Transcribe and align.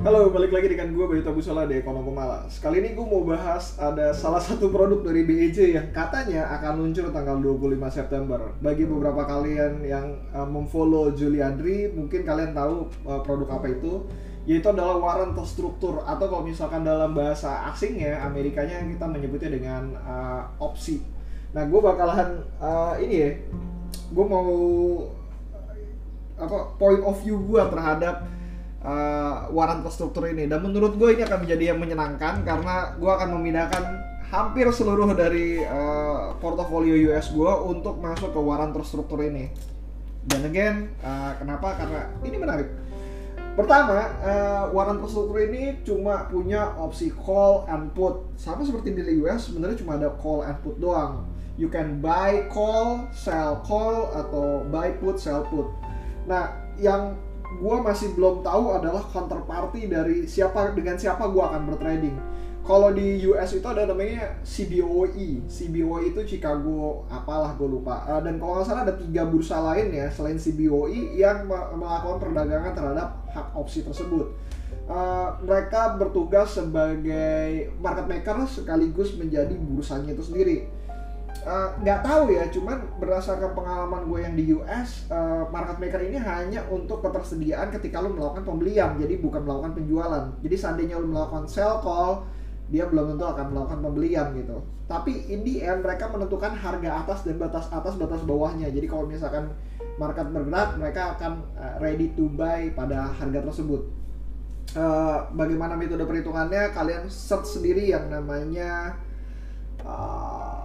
Halo, 0.00 0.32
balik 0.32 0.48
lagi 0.48 0.72
dengan 0.72 0.96
gue 0.96 1.04
Bayu 1.04 1.20
Tabusola 1.20 1.68
di 1.68 1.76
Ekonomi 1.76 2.08
Kumala. 2.08 2.48
Sekali 2.48 2.80
ini 2.80 2.96
gue 2.96 3.04
mau 3.04 3.20
bahas 3.20 3.76
ada 3.76 4.16
salah 4.16 4.40
satu 4.40 4.72
produk 4.72 5.04
dari 5.04 5.28
BEJ 5.28 5.76
yang 5.76 5.92
katanya 5.92 6.48
akan 6.56 6.80
luncur 6.80 7.12
tanggal 7.12 7.36
25 7.36 7.76
September. 7.92 8.48
Bagi 8.64 8.88
beberapa 8.88 9.28
kalian 9.28 9.84
yang 9.84 10.24
uh, 10.32 10.48
memfollow 10.48 11.12
Juliandri, 11.12 11.92
mungkin 11.92 12.24
kalian 12.24 12.56
tahu 12.56 12.88
uh, 13.04 13.20
produk 13.20 13.60
apa 13.60 13.76
itu. 13.76 14.08
Yaitu 14.48 14.72
adalah 14.72 14.96
warren 14.96 15.36
terstruktur 15.36 16.00
atau 16.08 16.32
kalau 16.32 16.48
misalkan 16.48 16.80
dalam 16.80 17.12
bahasa 17.12 17.68
asingnya, 17.68 18.24
Amerikanya 18.24 18.80
kita 18.80 19.04
menyebutnya 19.04 19.52
dengan 19.52 20.00
uh, 20.00 20.48
opsi. 20.64 21.04
Nah, 21.52 21.68
gue 21.68 21.76
bakalan 21.76 22.40
uh, 22.56 22.96
ini 22.96 23.16
ya, 23.20 23.30
gue 24.16 24.24
mau 24.24 24.48
apa 26.40 26.72
point 26.80 27.04
of 27.04 27.20
view 27.20 27.36
gue 27.44 27.60
terhadap 27.68 28.39
uh, 28.84 29.48
waran 29.52 29.84
terstruktur 29.84 30.28
ini. 30.28 30.48
Dan 30.48 30.64
menurut 30.64 30.96
gue 30.96 31.16
ini 31.16 31.22
akan 31.24 31.44
menjadi 31.46 31.74
yang 31.74 31.78
menyenangkan 31.80 32.44
karena 32.44 32.96
gue 32.96 33.10
akan 33.10 33.28
memindahkan 33.40 33.84
hampir 34.30 34.70
seluruh 34.70 35.10
dari 35.12 35.58
uh, 35.66 36.38
portofolio 36.38 36.94
US 37.10 37.34
gue 37.34 37.52
untuk 37.66 37.98
masuk 37.98 38.30
ke 38.30 38.40
waran 38.40 38.70
terstruktur 38.70 39.20
ini. 39.26 39.50
Dan 40.24 40.46
again 40.46 40.92
uh, 41.02 41.34
kenapa? 41.40 41.74
Karena 41.76 42.00
ini 42.22 42.36
menarik. 42.38 42.68
Pertama 43.58 44.14
uh, 44.22 44.64
waran 44.70 45.02
terstruktur 45.02 45.42
ini 45.42 45.82
cuma 45.82 46.30
punya 46.30 46.70
opsi 46.78 47.10
call 47.10 47.66
and 47.66 47.90
put. 47.92 48.30
Sama 48.38 48.62
seperti 48.62 48.94
di 48.94 49.18
US 49.26 49.50
sebenarnya 49.50 49.82
cuma 49.82 49.98
ada 49.98 50.14
call 50.22 50.46
and 50.46 50.56
put 50.62 50.78
doang. 50.78 51.26
You 51.58 51.68
can 51.68 52.00
buy 52.00 52.48
call 52.48 53.10
sell 53.12 53.60
call 53.66 54.14
atau 54.14 54.64
buy 54.70 54.96
put 55.02 55.18
sell 55.18 55.44
put. 55.50 55.68
Nah, 56.24 56.54
yang 56.78 57.18
gue 57.58 57.76
masih 57.82 58.14
belum 58.14 58.46
tahu 58.46 58.78
adalah 58.78 59.02
counterparty 59.10 59.90
dari 59.90 60.28
siapa 60.30 60.70
dengan 60.70 60.94
siapa 60.94 61.26
gue 61.26 61.42
akan 61.42 61.62
bertrading. 61.74 62.16
Kalau 62.60 62.92
di 62.94 63.24
US 63.26 63.56
itu 63.56 63.66
ada 63.66 63.88
namanya 63.88 64.36
CBOE, 64.46 65.42
CBOE 65.48 66.14
itu 66.14 66.20
Chicago 66.36 67.02
apalah 67.10 67.56
gue 67.58 67.66
lupa. 67.66 68.06
Uh, 68.06 68.20
dan 68.22 68.38
kalau 68.38 68.60
nggak 68.60 68.66
salah 68.68 68.82
ada 68.86 68.94
tiga 68.94 69.26
bursa 69.26 69.58
lain 69.58 69.90
ya 69.90 70.06
selain 70.12 70.38
CBOE 70.38 71.18
yang 71.18 71.50
melakukan 71.50 72.20
perdagangan 72.22 72.72
terhadap 72.76 73.08
hak 73.32 73.48
opsi 73.58 73.82
tersebut. 73.82 74.30
Uh, 74.86 75.34
mereka 75.42 75.98
bertugas 75.98 76.54
sebagai 76.54 77.74
market 77.82 78.06
maker 78.06 78.46
sekaligus 78.46 79.18
menjadi 79.18 79.54
bursanya 79.58 80.14
itu 80.14 80.22
sendiri 80.22 80.79
nggak 81.80 82.00
uh, 82.00 82.04
tahu 82.04 82.36
ya 82.36 82.44
cuman 82.52 82.84
berdasarkan 83.00 83.56
pengalaman 83.56 84.04
gue 84.04 84.20
yang 84.20 84.34
di 84.36 84.44
US 84.52 85.08
uh, 85.08 85.16
eh, 85.16 85.44
market 85.48 85.80
maker 85.80 86.00
ini 86.04 86.20
hanya 86.20 86.60
untuk 86.68 87.00
ketersediaan 87.00 87.72
ketika 87.72 88.04
lo 88.04 88.12
melakukan 88.12 88.44
pembelian 88.44 89.00
jadi 89.00 89.16
bukan 89.16 89.48
melakukan 89.48 89.72
penjualan. 89.80 90.24
Jadi 90.44 90.56
seandainya 90.58 91.00
lo 91.00 91.08
melakukan 91.08 91.48
sell 91.48 91.80
call 91.80 92.28
dia 92.70 92.86
belum 92.86 93.16
tentu 93.16 93.26
akan 93.26 93.46
melakukan 93.50 93.80
pembelian 93.82 94.26
gitu. 94.36 94.62
Tapi 94.84 95.32
in 95.32 95.42
the 95.42 95.64
end 95.64 95.80
mereka 95.80 96.12
menentukan 96.12 96.54
harga 96.54 96.90
atas 97.02 97.18
dan 97.24 97.40
batas 97.40 97.66
atas 97.72 97.96
batas 97.96 98.20
bawahnya. 98.22 98.68
Jadi 98.68 98.86
kalau 98.86 99.08
misalkan 99.08 99.50
market 99.96 100.28
bergerak 100.28 100.76
mereka 100.76 101.16
akan 101.16 101.40
uh, 101.56 101.80
ready 101.80 102.12
to 102.12 102.28
buy 102.36 102.68
pada 102.76 103.10
harga 103.16 103.40
tersebut. 103.48 103.80
Uh, 104.76 105.26
bagaimana 105.34 105.74
metode 105.74 106.04
perhitungannya? 106.04 106.70
Kalian 106.70 107.10
search 107.10 107.58
sendiri 107.58 107.90
yang 107.90 108.06
namanya 108.06 108.94
uh, 109.82 110.59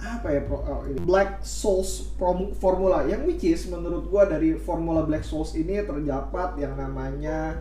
apa 0.00 0.28
ya 0.32 0.40
oh, 0.48 0.82
ini 0.88 1.00
Black 1.04 1.44
Souls 1.44 2.16
formula 2.56 3.04
yang 3.04 3.28
which 3.28 3.44
is 3.44 3.68
menurut 3.68 4.08
gua 4.08 4.24
dari 4.24 4.56
formula 4.56 5.04
Black 5.04 5.20
Souls 5.20 5.52
ini 5.52 5.76
terdapat 5.84 6.56
yang 6.56 6.72
namanya 6.72 7.60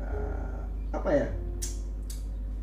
uh, 0.00 0.64
apa 0.88 1.10
ya 1.12 1.28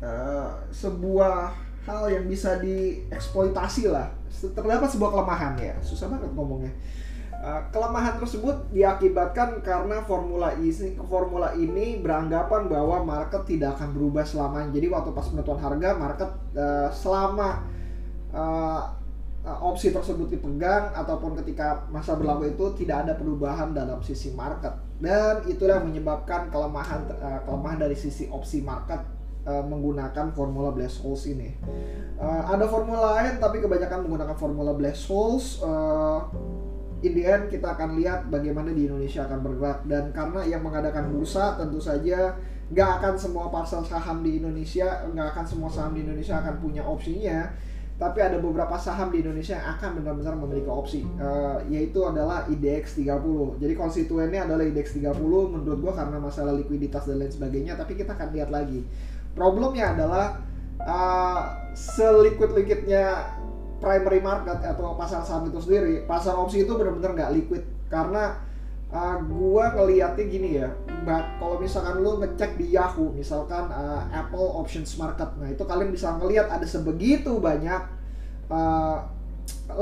uh, 0.02 0.50
sebuah 0.74 1.54
hal 1.86 2.02
yang 2.10 2.26
bisa 2.26 2.58
dieksploitasi 2.58 3.86
lah 3.86 4.10
terdapat 4.54 4.90
sebuah 4.90 5.10
kelemahan 5.14 5.54
ya 5.62 5.74
susah 5.82 6.10
banget 6.10 6.30
ngomongnya 6.34 6.74
Uh, 7.42 7.58
kelemahan 7.74 8.22
tersebut 8.22 8.70
diakibatkan 8.70 9.66
karena 9.66 9.98
formula 10.06 10.54
ini 10.54 10.94
formula 11.10 11.50
ini 11.58 11.98
beranggapan 11.98 12.70
bahwa 12.70 13.02
market 13.02 13.42
tidak 13.50 13.74
akan 13.74 13.98
berubah 13.98 14.22
selamanya. 14.22 14.70
Jadi 14.70 14.86
waktu 14.86 15.10
pas 15.10 15.26
penentuan 15.26 15.58
harga 15.58 15.90
market 15.98 16.30
uh, 16.54 16.86
selama 16.94 17.66
uh, 18.32 18.82
opsi 19.42 19.90
tersebut 19.90 20.30
dipegang 20.30 20.94
ataupun 20.94 21.34
ketika 21.42 21.86
masa 21.90 22.14
berlaku 22.14 22.54
itu 22.54 22.84
tidak 22.84 23.06
ada 23.08 23.12
perubahan 23.18 23.74
dalam 23.74 23.98
sisi 23.98 24.30
market 24.38 24.70
dan 25.02 25.42
itulah 25.50 25.82
menyebabkan 25.82 26.46
kelemahan 26.48 27.10
uh, 27.18 27.42
kelemahan 27.42 27.82
dari 27.82 27.98
sisi 27.98 28.30
opsi 28.30 28.62
market 28.62 29.02
uh, 29.46 29.64
menggunakan 29.66 30.30
formula 30.30 30.70
black 30.70 30.94
holes 31.02 31.26
ini. 31.26 31.58
Uh, 32.18 32.42
ada 32.46 32.70
formula 32.70 33.18
lain 33.18 33.42
tapi 33.42 33.58
kebanyakan 33.58 34.06
menggunakan 34.06 34.36
formula 34.38 34.72
black 34.78 34.98
holes. 35.10 35.58
Uh, 35.58 36.22
in 37.02 37.18
the 37.18 37.26
end 37.26 37.50
kita 37.50 37.66
akan 37.66 37.98
lihat 37.98 38.30
bagaimana 38.30 38.70
di 38.70 38.86
Indonesia 38.86 39.26
akan 39.26 39.42
bergerak 39.42 39.82
dan 39.90 40.14
karena 40.14 40.46
yang 40.46 40.62
mengadakan 40.62 41.10
bursa 41.10 41.58
tentu 41.58 41.82
saja 41.82 42.38
nggak 42.70 42.90
akan 43.02 43.14
semua 43.18 43.50
pasar 43.50 43.82
saham 43.82 44.22
di 44.22 44.38
Indonesia 44.38 45.02
nggak 45.10 45.34
akan 45.34 45.44
semua 45.44 45.68
saham 45.68 45.98
di 45.98 46.06
Indonesia 46.06 46.38
akan 46.38 46.62
punya 46.62 46.86
opsinya 46.86 47.50
tapi 48.02 48.18
ada 48.18 48.42
beberapa 48.42 48.74
saham 48.82 49.14
di 49.14 49.22
Indonesia 49.22 49.54
yang 49.54 49.78
akan 49.78 50.02
benar-benar 50.02 50.34
memiliki 50.34 50.66
opsi 50.66 51.06
uh, 51.22 51.62
yaitu 51.70 52.02
adalah 52.02 52.50
IDX 52.50 52.98
30 52.98 53.62
jadi 53.62 53.78
konstituennya 53.78 54.42
adalah 54.42 54.66
IDX 54.66 54.98
30 54.98 55.14
menurut 55.22 55.78
gua 55.78 55.94
karena 55.94 56.18
masalah 56.18 56.50
likuiditas 56.58 57.06
dan 57.06 57.22
lain 57.22 57.30
sebagainya 57.30 57.78
tapi 57.78 57.94
kita 57.94 58.18
akan 58.18 58.28
lihat 58.34 58.50
lagi. 58.50 58.82
Problemnya 59.32 59.96
adalah 59.96 60.42
uh, 60.82 61.42
seliquid-liquidnya 61.72 63.38
primary 63.78 64.20
market 64.22 64.60
atau 64.62 64.94
pasar 64.94 65.22
saham 65.22 65.50
itu 65.50 65.58
sendiri 65.58 66.06
pasar 66.06 66.38
opsi 66.38 66.66
itu 66.66 66.72
benar-benar 66.74 67.14
nggak 67.14 67.32
liquid. 67.38 67.62
Karena 67.86 68.40
uh, 68.92 69.18
gua 69.26 69.72
ngeliatnya 69.74 70.24
gini 70.28 70.50
ya 70.62 70.68
kalau 71.42 71.58
misalkan 71.58 71.98
lu 71.98 72.22
ngecek 72.22 72.54
di 72.60 72.76
Yahoo 72.76 73.10
misalkan 73.10 73.66
uh, 73.72 74.06
Apple 74.14 74.46
Options 74.54 74.94
Market 75.00 75.34
nah 75.40 75.50
itu 75.50 75.64
kalian 75.66 75.90
bisa 75.90 76.14
ngeliat 76.20 76.46
ada 76.46 76.66
sebegitu 76.68 77.42
banyak 77.42 77.82
uh, 78.52 79.02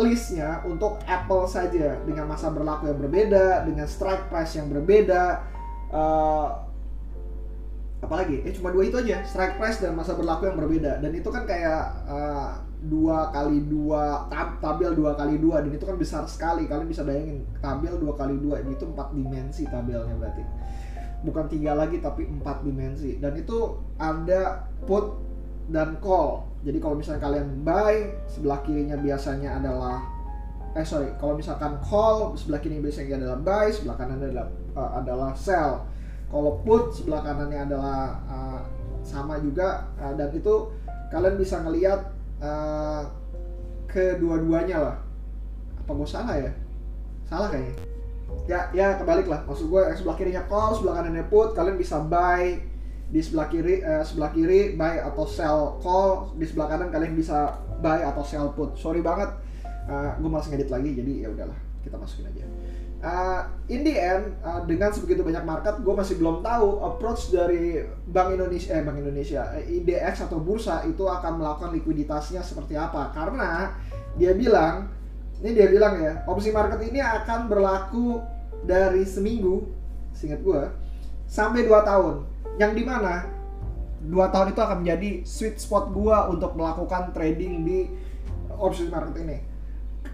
listnya 0.01 0.63
untuk 0.65 1.03
Apple 1.05 1.45
saja 1.51 1.99
dengan 2.07 2.31
masa 2.31 2.49
berlaku 2.49 2.89
yang 2.89 2.99
berbeda 3.03 3.67
dengan 3.67 3.85
strike 3.91 4.31
price 4.33 4.57
yang 4.57 4.71
berbeda 4.71 5.45
uh, 5.93 6.70
apalagi 8.01 8.41
eh 8.49 8.53
cuma 8.57 8.73
dua 8.73 8.89
itu 8.89 8.97
aja 8.97 9.21
strike 9.29 9.61
price 9.61 9.79
dan 9.85 9.93
masa 9.93 10.17
berlaku 10.17 10.49
yang 10.49 10.57
berbeda. 10.57 10.99
Dan 11.05 11.13
itu 11.13 11.29
kan 11.29 11.45
kayak 11.45 11.83
uh, 12.09 12.57
dua 12.81 13.29
kali 13.29 13.61
dua 13.69 14.25
tab, 14.33 14.57
tabel 14.65 14.97
dua 14.97 15.13
kali 15.13 15.37
dua 15.37 15.61
dan 15.61 15.73
itu 15.73 15.85
kan 15.85 15.97
besar 16.01 16.25
sekali. 16.25 16.65
Kalian 16.65 16.89
bisa 16.89 17.05
bayangin 17.05 17.45
tabel 17.61 18.01
dua 18.01 18.17
kali 18.17 18.41
dua 18.41 18.65
itu 18.65 18.85
empat 18.89 19.13
dimensi 19.13 19.69
tabelnya 19.69 20.17
berarti. 20.17 20.43
Bukan 21.21 21.53
tiga 21.53 21.77
lagi 21.77 22.01
tapi 22.01 22.25
empat 22.25 22.65
dimensi. 22.65 23.21
Dan 23.21 23.37
itu 23.37 23.77
ada 24.01 24.65
put 24.89 25.21
dan 25.69 26.01
call. 26.01 26.49
Jadi 26.65 26.81
kalau 26.81 26.97
misalnya 26.97 27.21
kalian 27.21 27.61
buy 27.61 27.97
sebelah 28.29 28.61
kirinya 28.65 28.97
biasanya 28.97 29.61
adalah 29.61 30.21
eh 30.71 30.87
sorry 30.87 31.11
kalau 31.19 31.35
misalkan 31.35 31.83
call 31.83 32.31
sebelah 32.39 32.63
kiri 32.63 32.79
biasanya 32.79 33.19
adalah 33.19 33.39
buy 33.43 33.67
sebelah 33.75 33.97
kanan 33.99 34.23
adalah 34.23 34.47
uh, 34.79 35.03
adalah 35.03 35.31
sell 35.35 35.83
kalau 36.31 36.63
put 36.63 36.95
sebelah 36.95 37.27
kanannya 37.27 37.67
adalah 37.67 38.23
uh, 38.31 38.61
sama 39.03 39.43
juga 39.43 39.91
uh, 39.99 40.15
dan 40.15 40.31
itu 40.31 40.71
kalian 41.11 41.35
bisa 41.35 41.59
ngelihat 41.67 42.15
uh, 42.39 43.03
kedua-duanya 43.91 44.79
lah. 44.79 44.97
Apa 45.83 45.91
gue 45.91 46.09
salah 46.09 46.39
ya? 46.39 46.53
Salah 47.27 47.51
kayaknya. 47.51 47.75
Ya 48.47 48.61
ya 48.71 48.87
kebalik 48.95 49.27
lah. 49.27 49.43
Maksud 49.43 49.67
gue 49.67 49.83
yang 49.83 49.99
sebelah 49.99 50.17
kirinya 50.17 50.43
call 50.47 50.79
sebelah 50.79 51.03
kanannya 51.03 51.27
put 51.27 51.51
kalian 51.59 51.75
bisa 51.75 51.99
buy 51.99 52.63
di 53.11 53.19
sebelah 53.19 53.51
kiri 53.51 53.83
uh, 53.83 54.07
sebelah 54.07 54.31
kiri 54.31 54.79
buy 54.79 55.03
atau 55.03 55.27
sell 55.27 55.83
call. 55.83 56.31
Di 56.39 56.47
sebelah 56.47 56.71
kanan 56.71 56.95
kalian 56.95 57.19
bisa 57.19 57.59
buy 57.83 58.07
atau 58.07 58.23
sell 58.23 58.55
put. 58.55 58.79
Sorry 58.79 59.03
banget. 59.03 59.35
Uh, 59.91 60.15
gue 60.23 60.31
malas 60.31 60.47
ngedit 60.47 60.71
lagi 60.71 60.95
jadi 60.95 61.27
ya 61.27 61.29
udahlah 61.35 61.59
kita 61.83 61.97
masukin 61.97 62.31
aja 62.31 62.45
uh, 63.01 63.49
in 63.69 63.81
the 63.83 63.97
end 63.97 64.37
uh, 64.45 64.63
dengan 64.65 64.93
sebegitu 64.93 65.25
banyak 65.25 65.45
market 65.45 65.81
gue 65.81 65.95
masih 65.95 66.21
belum 66.21 66.45
tahu 66.45 66.85
approach 66.85 67.33
dari 67.33 67.85
Bank 68.09 68.37
Indonesia 68.37 68.77
eh 68.77 68.83
Bank 68.85 68.99
Indonesia 69.01 69.43
eh, 69.57 69.81
IDX 69.81 70.29
atau 70.29 70.41
bursa 70.41 70.85
itu 70.87 71.05
akan 71.09 71.41
melakukan 71.41 71.73
likuiditasnya 71.75 72.45
seperti 72.45 72.77
apa. 72.77 73.13
Karena 73.13 73.75
dia 74.17 74.37
bilang 74.37 74.93
ini 75.41 75.57
dia 75.57 75.69
bilang 75.73 75.97
ya 75.97 76.25
opsi 76.29 76.53
market 76.53 76.81
ini 76.85 77.01
akan 77.01 77.49
berlaku 77.49 78.21
dari 78.69 79.09
seminggu 79.09 79.65
singkat 80.13 80.45
gue 80.45 80.63
sampai 81.25 81.65
dua 81.65 81.81
tahun. 81.83 82.29
Yang 82.61 82.73
di 82.77 82.85
mana 82.85 83.25
dua 84.05 84.29
tahun 84.29 84.53
itu 84.53 84.61
akan 84.61 84.79
menjadi 84.85 85.11
sweet 85.25 85.57
spot 85.61 85.93
gue 85.93 86.17
untuk 86.33 86.57
melakukan 86.57 87.13
trading 87.17 87.65
di 87.65 87.89
opsi 88.61 88.89
market 88.93 89.17
ini 89.25 89.50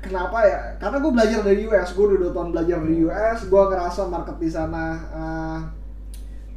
kenapa 0.03 0.39
ya? 0.47 0.61
Karena 0.81 0.97
gue 1.03 1.13
belajar 1.13 1.41
dari 1.45 1.61
US 1.69 1.91
gue 1.93 2.05
udah 2.05 2.19
dua 2.27 2.33
tahun 2.33 2.49
belajar 2.53 2.77
dari 2.83 2.97
US 3.07 3.39
gue 3.47 3.63
ngerasa 3.63 4.01
market 4.09 4.37
di 4.41 4.51
sana 4.51 4.85
uh, 5.13 5.61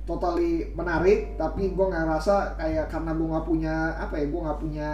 totally 0.09 0.73
menarik 0.73 1.37
tapi 1.37 1.69
gue 1.77 1.85
nggak 1.85 2.01
ngerasa 2.01 2.57
kayak 2.57 2.89
karena 2.89 3.11
gue 3.13 3.27
nggak 3.29 3.45
punya 3.45 3.75
apa 4.01 4.13
ya 4.17 4.25
gue 4.25 4.41
nggak 4.41 4.59
punya 4.59 4.89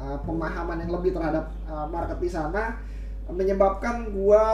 uh, 0.00 0.16
pemahaman 0.24 0.80
yang 0.80 0.92
lebih 0.96 1.12
terhadap 1.12 1.52
uh, 1.68 1.84
market 1.84 2.16
di 2.16 2.30
sana 2.32 2.80
menyebabkan 3.28 4.12
gue 4.12 4.44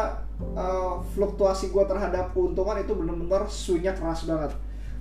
uh, 0.55 0.95
fluktuasi 1.15 1.75
gue 1.75 1.85
terhadap 1.87 2.31
keuntungan 2.35 2.79
itu 2.79 2.95
benar-benar 2.95 3.47
sunyak 3.51 3.99
keras 3.99 4.27
banget. 4.27 4.55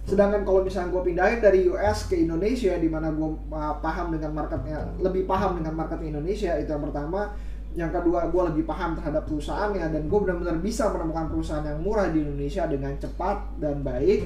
Sedangkan 0.09 0.42
kalau 0.42 0.65
misalnya 0.65 0.89
gue 0.89 1.03
pindahin 1.06 1.38
dari 1.38 1.69
US 1.69 2.09
ke 2.09 2.18
Indonesia 2.18 2.74
di 2.81 2.89
mana 2.89 3.13
gue 3.13 3.30
uh, 3.53 3.77
paham 3.77 4.09
dengan 4.09 4.33
marketnya 4.33 4.89
lebih 4.97 5.30
paham 5.30 5.62
dengan 5.62 5.77
market 5.77 6.01
Indonesia 6.01 6.57
itu 6.57 6.69
yang 6.69 6.81
pertama 6.89 7.38
yang 7.77 7.94
kedua 7.94 8.27
gue 8.33 8.44
lebih 8.54 8.63
paham 8.66 8.98
terhadap 8.98 9.30
perusahaannya 9.30 9.94
dan 9.94 10.04
gue 10.10 10.19
benar-benar 10.19 10.57
bisa 10.57 10.89
menemukan 10.89 11.30
perusahaan 11.30 11.66
yang 11.66 11.80
murah 11.86 12.10
di 12.10 12.25
Indonesia 12.25 12.66
dengan 12.66 12.98
cepat 12.98 13.62
dan 13.62 13.86
baik 13.86 14.25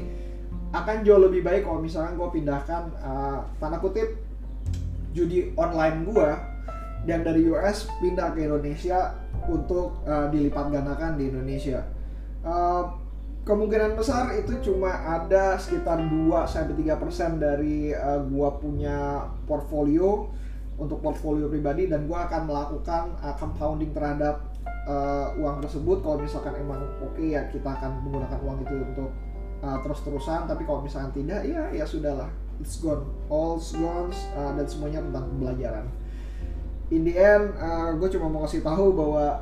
akan 0.74 1.06
jauh 1.06 1.22
lebih 1.22 1.45
baik 1.45 1.68
kalau 1.68 1.84
misalnya 1.84 2.16
gue 2.16 2.30
pindahkan 2.34 2.84
uh, 3.04 3.45
tanda 3.60 3.78
kutip 3.78 4.16
judi 5.13 5.54
online 5.60 6.07
gue 6.07 6.30
yang 7.04 7.22
dari 7.22 7.45
US 7.51 7.92
pindah 8.00 8.31
ke 8.31 8.48
Indonesia 8.48 9.12
untuk 9.51 10.01
uh, 10.07 10.31
dilipat 10.31 10.72
gandakan 10.72 11.19
di 11.19 11.28
Indonesia. 11.28 11.84
Uh, 12.44 12.95
kemungkinan 13.44 14.00
besar 14.00 14.31
itu 14.40 14.56
cuma 14.63 15.04
ada 15.04 15.60
sekitar 15.60 16.00
2 16.00 16.31
sampai 16.48 16.75
3% 16.80 17.44
dari 17.44 17.92
uh, 17.92 18.24
gua 18.31 18.56
punya 18.56 19.28
portfolio 19.44 20.31
untuk 20.77 20.99
portfolio 20.99 21.47
pribadi 21.47 21.85
dan 21.85 22.09
gua 22.09 22.25
akan 22.25 22.49
melakukan 22.49 23.03
uh, 23.21 23.35
compounding 23.37 23.93
terhadap 23.93 24.41
uh, 24.89 25.33
uang 25.37 25.61
tersebut. 25.61 26.01
Kalau 26.01 26.17
misalkan 26.19 26.53
emang 26.57 26.81
oke 26.99 27.15
okay, 27.15 27.37
ya 27.37 27.41
kita 27.49 27.69
akan 27.69 28.03
menggunakan 28.07 28.39
uang 28.41 28.57
itu 28.65 28.75
untuk 28.81 29.09
uh, 29.61 29.77
terus-terusan. 29.85 30.49
Tapi 30.49 30.63
kalau 30.65 30.81
misalkan 30.81 31.11
tidak 31.13 31.45
ya 31.45 31.69
ya 31.71 31.85
sudahlah. 31.85 32.29
It's 32.61 32.77
gone. 32.77 33.03
All's 33.33 33.73
gone 33.73 34.13
uh, 34.37 34.51
dan 34.53 34.65
semuanya 34.69 35.01
tentang 35.01 35.25
pembelajaran. 35.33 35.85
In 36.93 37.01
the 37.07 37.15
end 37.17 37.57
uh, 37.57 37.97
gue 37.97 38.09
cuma 38.13 38.29
mau 38.29 38.45
kasih 38.45 38.61
tahu 38.61 38.93
bahwa 38.93 39.41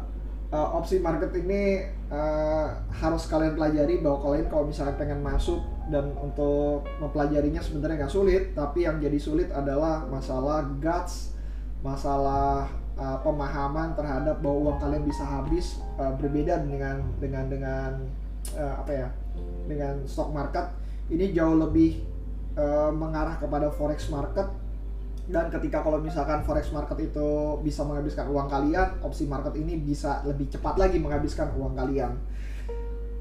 uh, 0.51 0.77
opsi 0.77 1.03
market 1.03 1.31
ini 1.35 1.83
uh, 2.11 2.67
harus 2.91 3.25
kalian 3.27 3.55
pelajari 3.55 3.99
bahwa 3.99 4.23
kalian 4.23 4.47
kalau 4.47 4.63
misalnya 4.67 4.95
pengen 4.99 5.19
masuk 5.19 5.59
dan 5.91 6.15
untuk 6.15 6.87
mempelajarinya 7.03 7.59
sebenarnya 7.59 8.07
nggak 8.07 8.13
sulit 8.15 8.43
tapi 8.55 8.87
yang 8.87 8.97
jadi 9.03 9.19
sulit 9.19 9.51
adalah 9.51 10.07
masalah 10.07 10.63
guts 10.79 11.35
masalah 11.83 12.69
uh, 12.97 13.17
pemahaman 13.25 13.97
terhadap 13.97 14.39
bahwa 14.39 14.71
uang 14.71 14.77
kalian 14.81 15.03
bisa 15.05 15.25
habis 15.25 15.81
uh, 15.97 16.13
berbeda 16.13 16.61
dengan 16.61 17.01
dengan 17.17 17.45
dengan 17.49 17.91
uh, 18.57 18.73
apa 18.81 18.91
ya 18.91 19.07
dengan 19.65 20.05
stock 20.05 20.29
market. 20.29 20.69
Ini 21.11 21.35
jauh 21.35 21.57
lebih 21.57 22.05
uh, 22.55 22.93
mengarah 22.93 23.35
kepada 23.41 23.73
forex 23.73 24.07
market. 24.13 24.47
Dan 25.31 25.47
ketika 25.47 25.85
kalau 25.85 26.01
misalkan 26.01 26.43
forex 26.43 26.73
market 26.73 26.97
itu 26.97 27.55
bisa 27.61 27.85
menghabiskan 27.85 28.27
uang 28.27 28.51
kalian 28.51 28.99
opsi 29.05 29.29
market 29.29 29.53
ini 29.55 29.79
bisa 29.79 30.19
lebih 30.27 30.49
cepat 30.49 30.75
lagi 30.75 30.97
menghabiskan 30.97 31.55
uang 31.55 31.77
kalian 31.77 32.19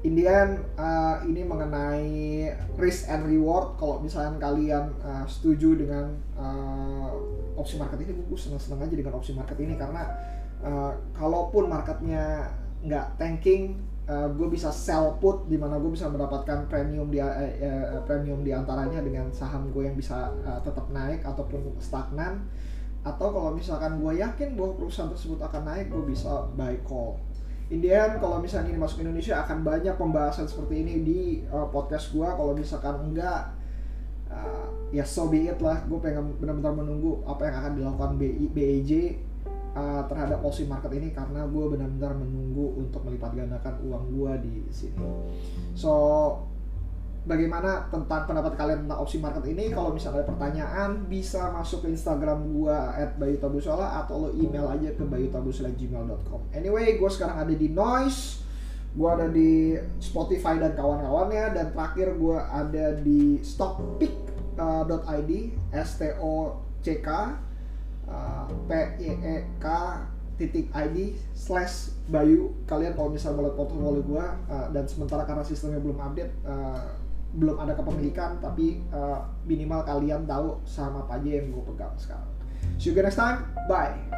in 0.01 0.17
the 0.17 0.25
end 0.25 0.57
uh, 0.81 1.21
ini 1.21 1.45
mengenai 1.45 2.09
risk 2.77 3.05
and 3.05 3.29
reward. 3.29 3.77
Kalau 3.77 4.01
misalkan 4.01 4.41
kalian 4.41 4.89
uh, 5.05 5.25
setuju 5.29 5.77
dengan 5.77 6.17
uh, 6.33 7.09
opsi 7.53 7.77
market 7.77 8.01
ini 8.01 8.17
gue 8.17 8.39
seneng-seneng 8.39 8.81
aja 8.81 8.95
dengan 8.97 9.13
opsi 9.17 9.37
market 9.37 9.57
ini. 9.61 9.77
Karena 9.77 10.09
uh, 10.65 10.93
kalaupun 11.13 11.69
marketnya 11.69 12.49
nggak 12.81 13.21
tanking 13.21 13.77
uh, 14.09 14.25
gue 14.33 14.47
bisa 14.49 14.73
sell 14.73 15.21
put 15.21 15.45
di 15.45 15.61
mana 15.61 15.77
gue 15.77 15.93
bisa 15.93 16.09
mendapatkan 16.09 16.65
premium 16.65 17.13
di 17.13 17.21
uh, 17.21 17.29
uh, 17.29 18.01
premium 18.09 18.41
di 18.41 18.57
antaranya 18.57 19.05
dengan 19.05 19.29
saham 19.29 19.69
gue 19.69 19.85
yang 19.85 19.93
bisa 19.93 20.33
uh, 20.41 20.57
tetap 20.65 20.89
naik 20.89 21.21
ataupun 21.21 21.77
stagnan. 21.77 22.41
Atau 23.01 23.33
kalau 23.33 23.53
misalkan 23.53 24.01
gue 24.01 24.17
yakin 24.17 24.57
bahwa 24.57 24.77
perusahaan 24.77 25.09
tersebut 25.09 25.41
akan 25.41 25.61
naik 25.65 25.89
gue 25.93 26.05
bisa 26.09 26.49
buy 26.53 26.77
call 26.85 27.17
in 27.71 27.79
the 27.79 27.89
end 27.95 28.19
kalau 28.19 28.43
misalnya 28.43 28.75
ini 28.75 28.79
masuk 28.79 28.99
Indonesia 28.99 29.39
akan 29.47 29.63
banyak 29.63 29.95
pembahasan 29.95 30.45
seperti 30.45 30.83
ini 30.83 30.93
di 31.01 31.19
uh, 31.47 31.71
podcast 31.71 32.11
gue 32.11 32.27
kalau 32.27 32.51
misalkan 32.51 32.99
enggak 32.99 33.55
uh, 34.27 34.67
ya 34.91 35.07
so 35.07 35.31
be 35.31 35.47
it 35.47 35.57
lah 35.63 35.79
gue 35.87 35.95
pengen 36.03 36.35
benar-benar 36.35 36.75
menunggu 36.75 37.23
apa 37.23 37.47
yang 37.47 37.55
akan 37.63 37.71
dilakukan 37.79 38.11
BI, 38.19 38.45
BEJ 38.51 38.91
uh, 39.71 40.03
terhadap 40.11 40.43
opsi 40.43 40.67
market 40.67 40.91
ini 40.91 41.15
karena 41.15 41.47
gue 41.47 41.65
benar-benar 41.71 42.11
menunggu 42.19 42.75
untuk 42.75 43.07
melipat 43.07 43.39
gandakan 43.39 43.79
uang 43.87 44.03
gue 44.11 44.31
di 44.43 44.55
sini. 44.67 45.07
So 45.71 45.91
bagaimana 47.21 47.85
tentang 47.93 48.25
pendapat 48.25 48.57
kalian 48.57 48.85
tentang 48.87 48.99
opsi 48.99 49.21
market 49.21 49.45
ini? 49.45 49.69
Kalau 49.69 49.93
misalnya 49.93 50.25
ada 50.25 50.27
pertanyaan 50.33 50.89
bisa 51.05 51.53
masuk 51.53 51.85
ke 51.85 51.93
Instagram 51.93 52.49
gue 52.49 52.77
@bayutabusola 53.21 54.01
atau 54.05 54.27
lo 54.27 54.29
email 54.33 54.65
aja 54.65 54.89
ke 54.93 55.03
bayutabusola@gmail.com. 55.05 56.41
Anyway, 56.57 56.97
gue 56.97 57.09
sekarang 57.13 57.45
ada 57.45 57.53
di 57.53 57.69
Noise, 57.69 58.41
gue 58.97 59.09
ada 59.09 59.27
di 59.29 59.77
Spotify 60.01 60.57
dan 60.57 60.73
kawan-kawannya 60.73 61.53
dan 61.53 61.65
terakhir 61.71 62.17
gue 62.17 62.37
ada 62.37 62.85
di 62.97 63.37
stockpick.id, 63.45 65.31
S 65.71 65.89
T 66.01 66.01
O 66.17 66.57
C 66.81 66.99
K 67.05 67.09
uh, 68.11 68.45
p 68.67 68.71
i 68.99 69.09
e 69.13 69.35
k 69.61 69.67
titik 70.35 70.73
id 70.73 71.13
slash 71.37 71.93
bayu 72.09 72.49
kalian 72.65 72.97
kalau 72.97 73.13
misalnya 73.13 73.45
lihat 73.45 73.55
portfolio 73.55 74.01
gue 74.01 74.25
uh, 74.49 74.67
dan 74.73 74.89
sementara 74.89 75.21
karena 75.23 75.45
sistemnya 75.45 75.77
belum 75.77 76.01
update 76.01 76.33
uh, 76.41 76.97
belum 77.31 77.57
ada 77.63 77.73
kepemilikan 77.75 78.43
tapi 78.43 78.83
uh, 78.91 79.23
minimal 79.47 79.87
kalian 79.87 80.27
tahu 80.27 80.59
saham 80.67 80.99
apa 81.03 81.19
aja 81.19 81.39
yang 81.39 81.51
gue 81.51 81.63
pegang 81.73 81.95
sekarang. 81.95 82.31
See 82.77 82.91
you 82.91 82.97
next 82.99 83.17
time. 83.17 83.47
Bye 83.65 84.11